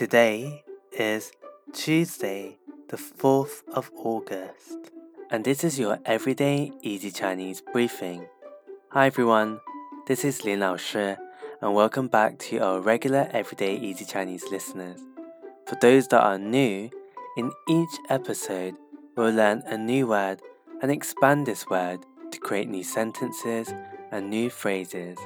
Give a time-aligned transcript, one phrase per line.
[0.00, 1.30] Today is
[1.74, 2.56] Tuesday,
[2.88, 4.90] the 4th of August,
[5.30, 8.26] and this is your everyday easy Chinese briefing.
[8.92, 9.60] Hi everyone,
[10.06, 11.16] this is Lin Lao Shi,
[11.60, 15.00] and welcome back to our regular everyday easy Chinese listeners.
[15.66, 16.88] For those that are new,
[17.36, 18.76] in each episode,
[19.18, 20.40] we'll learn a new word
[20.80, 23.70] and expand this word to create new sentences
[24.10, 25.18] and new phrases.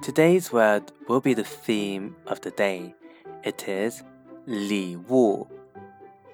[0.00, 2.94] Today's word will be the theme of the day.
[3.43, 4.03] It is
[4.45, 5.47] 礼物,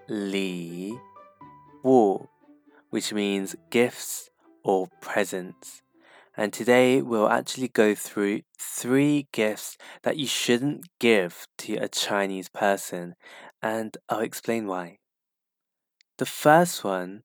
[0.07, 0.97] 礼
[1.83, 2.27] 物,
[2.89, 4.29] which means gifts
[4.63, 5.81] or presents.
[6.35, 12.49] And today we'll actually go through three gifts that you shouldn't give to a Chinese
[12.49, 13.15] person,
[13.61, 14.99] and I'll explain why.
[16.17, 17.23] The first one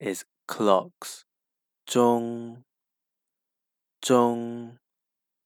[0.00, 1.24] is clocks,
[1.86, 2.64] 钟,
[4.02, 4.78] 钟,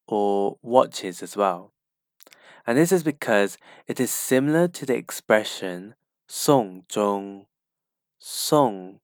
[0.07, 1.73] or watches as well.
[2.66, 5.96] and this is because it is similar to the expression
[6.28, 7.46] song zhong,
[8.20, 9.00] song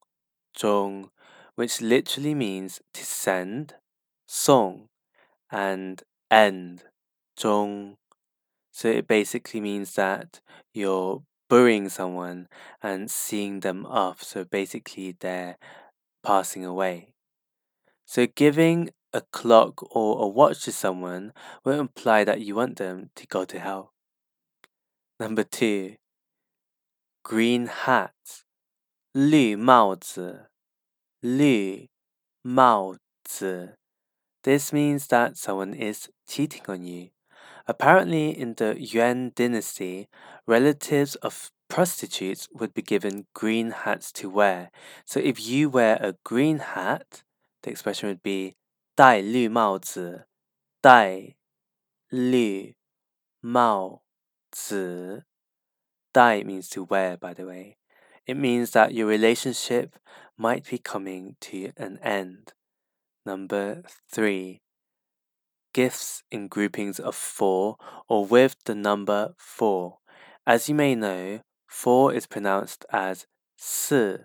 [0.57, 1.09] zhong,
[1.55, 3.75] which literally means to send,
[4.27, 4.87] song,
[5.51, 6.83] and end,
[7.37, 7.97] zhong.
[8.71, 10.39] So it basically means that
[10.73, 12.47] you're burying someone
[12.81, 14.23] and seeing them off.
[14.23, 15.57] So basically, they're
[16.23, 17.13] passing away.
[18.05, 21.32] So giving a clock or a watch to someone
[21.64, 23.92] will imply that you want them to go to hell.
[25.18, 25.96] Number two,
[27.22, 28.12] green hat,
[29.14, 30.50] 绿帽子,
[31.22, 31.88] 绿
[32.42, 33.76] 帽子.
[34.42, 37.08] This means that someone is cheating on you.
[37.66, 40.08] Apparently, in the Yuan dynasty,
[40.46, 44.70] relatives of prostitutes would be given green hats to wear.
[45.04, 47.24] So if you wear a green hat,
[47.62, 48.54] the expression would be
[49.00, 50.26] 戴绿帽子，
[50.80, 51.36] 戴
[52.08, 52.76] 绿
[53.40, 54.02] 帽
[54.50, 55.26] 子。
[56.12, 57.76] 戴 means to wear, by the way.
[58.24, 59.96] It means that your relationship
[60.36, 62.54] might be coming to an end.
[63.24, 64.62] Number three,
[65.74, 67.76] gifts in groupings of four
[68.08, 69.98] or with the number four.
[70.46, 73.26] As you may know, four is pronounced as
[73.56, 74.16] si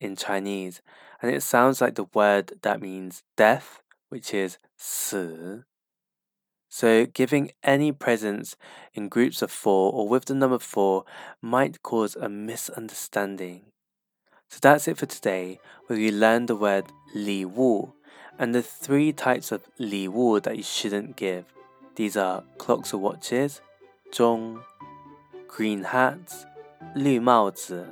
[0.00, 0.80] in Chinese,
[1.20, 3.79] and it sounds like the word that means death
[4.10, 5.64] which is 死.
[6.68, 8.56] So, giving any presents
[8.92, 11.04] in groups of four or with the number four
[11.40, 13.72] might cause a misunderstanding.
[14.50, 17.94] So, that's it for today, where you learned the word 礼物
[18.38, 21.44] and the three types of 礼物 that you shouldn't give.
[21.94, 23.60] These are clocks or watches,
[24.12, 24.62] 钟,
[25.48, 26.44] green hats,
[26.94, 27.86] 绿帽子,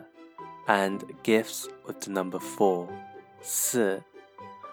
[0.69, 2.89] and gifts with the number four,
[3.43, 4.03] 四.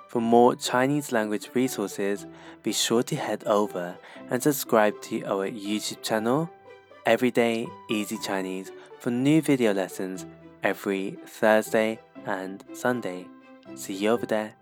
[0.06, 2.26] For more Chinese language resources,
[2.62, 3.96] be sure to head over
[4.30, 6.50] and subscribe to our YouTube channel,
[7.04, 10.24] Everyday Easy Chinese, for new video lessons
[10.62, 13.26] every Thursday and Sunday.
[13.74, 14.54] See you over there.